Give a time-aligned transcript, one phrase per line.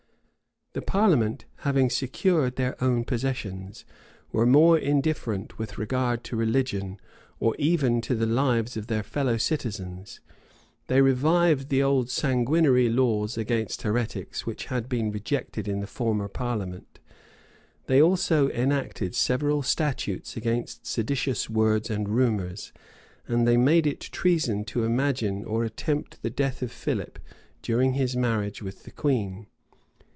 [0.71, 3.83] [*] The parliament, having secured their own possessions,
[4.31, 6.97] were more indifferent with regard to religion,
[7.41, 10.21] or even to the lives of their fellow citizens:
[10.87, 16.29] they revived the old sanguinary laws against heretics,[] which had been rejected in the former
[16.29, 16.99] parliament:
[17.87, 22.71] they also enacted several statutes against seditious words and rumors;[]
[23.27, 27.19] and they made it treason to imagine or attempt the death of Philip
[27.61, 29.47] during his marriage with the queen.